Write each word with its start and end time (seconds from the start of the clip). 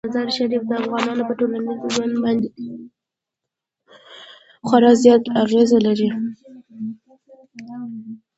مزارشریف 0.07 0.63
د 0.69 0.71
افغانانو 0.83 1.23
په 1.29 1.33
ټولنیز 1.39 1.79
ژوند 1.93 2.15
باندې 2.23 2.49
خورا 4.67 4.91
زیات 5.03 5.23
اغېز 5.43 5.69
لري. 5.85 6.09